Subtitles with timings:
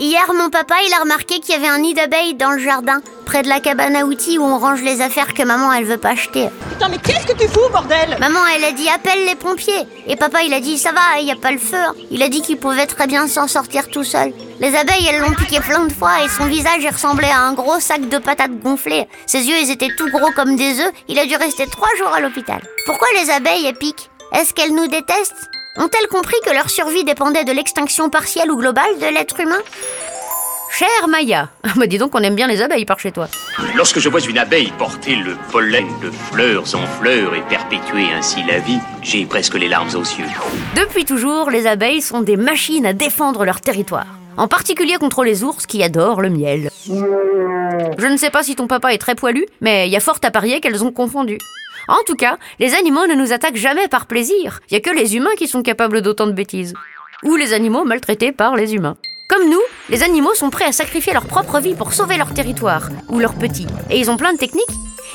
[0.00, 3.00] hier mon papa il a remarqué qu'il y avait un nid d'abeilles dans le jardin,
[3.26, 5.98] près de la cabane à outils où on range les affaires que maman elle veut
[5.98, 6.48] pas acheter.
[6.72, 8.16] Putain, mais qu'est-ce que tu fous, bordel?
[8.18, 11.26] Maman elle a dit appelle les pompiers et papa il a dit ça va, il
[11.26, 11.76] y a pas le feu.
[12.10, 14.32] Il a dit qu'il pouvait très bien s'en sortir tout seul.
[14.58, 17.52] Les abeilles elles l'ont piqué plein de fois et son visage il ressemblait à un
[17.52, 19.06] gros sac de patates gonflées.
[19.26, 20.92] Ses yeux ils étaient tout gros comme des œufs.
[21.08, 22.60] Il a dû rester trois jours à l'hôpital.
[22.86, 24.10] Pourquoi les abeilles elles piquent?
[24.32, 25.50] Est-ce qu'elles nous détestent?
[25.76, 29.60] Ont-elles compris que leur survie dépendait de l'extinction partielle ou globale de l'être humain?
[30.70, 33.28] Chère Maya, bah dis donc on aime bien les abeilles par chez toi.
[33.76, 38.42] Lorsque je vois une abeille porter le pollen de fleurs en fleurs et perpétuer ainsi
[38.44, 40.26] la vie, j'ai presque les larmes aux yeux.
[40.76, 44.06] Depuis toujours, les abeilles sont des machines à défendre leur territoire.
[44.40, 46.70] En particulier contre les ours qui adorent le miel.
[46.86, 50.18] Je ne sais pas si ton papa est très poilu, mais il y a fort
[50.22, 51.36] à parier qu'elles ont confondu.
[51.88, 54.60] En tout cas, les animaux ne nous attaquent jamais par plaisir.
[54.70, 56.72] Il y a que les humains qui sont capables d'autant de bêtises.
[57.22, 58.96] Ou les animaux maltraités par les humains.
[59.28, 62.88] Comme nous, les animaux sont prêts à sacrifier leur propre vie pour sauver leur territoire,
[63.10, 63.66] ou leurs petits.
[63.90, 64.64] Et ils ont plein de techniques.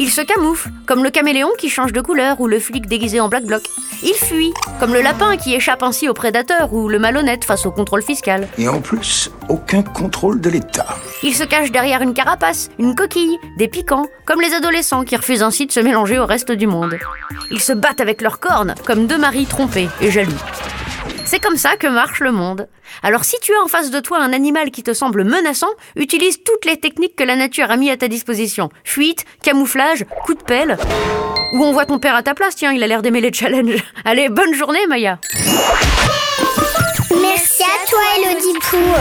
[0.00, 3.28] Ils se camouflent, comme le caméléon qui change de couleur ou le flic déguisé en
[3.28, 3.62] black bloc.
[4.04, 7.72] Ils fuient, comme le lapin qui échappe ainsi aux prédateurs ou le malhonnête face au
[7.72, 8.46] contrôle fiscal.
[8.58, 10.86] Et en plus, aucun contrôle de l'État.
[11.24, 15.42] Ils se cachent derrière une carapace, une coquille, des piquants, comme les adolescents qui refusent
[15.42, 16.96] ainsi de se mélanger au reste du monde.
[17.50, 20.30] Ils se battent avec leurs cornes, comme deux maris trompés et jaloux.
[21.30, 22.68] C'est comme ça que marche le monde.
[23.02, 26.42] Alors si tu as en face de toi un animal qui te semble menaçant, utilise
[26.42, 28.70] toutes les techniques que la nature a mis à ta disposition.
[28.82, 30.78] Fuite, camouflage, coup de pelle.
[31.52, 33.84] Ou on voit ton père à ta place, tiens, il a l'air d'aimer les challenges.
[34.06, 35.18] Allez, bonne journée Maya
[37.10, 38.96] Merci à toi, Elodie Pour.